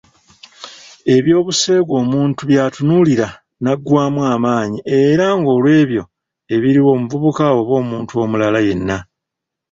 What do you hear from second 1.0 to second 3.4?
Eby'obuseegu omuntu by'atunuulira